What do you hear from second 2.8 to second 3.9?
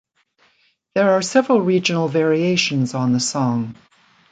on the song.